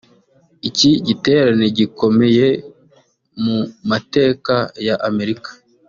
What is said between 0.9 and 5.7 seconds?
giterane gikomeye mu mateka ya Amerika